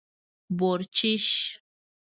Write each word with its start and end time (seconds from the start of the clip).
🐊 0.03 0.03
بورچېش 0.57 1.27